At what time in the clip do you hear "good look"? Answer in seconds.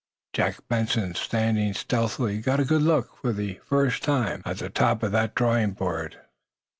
2.65-3.17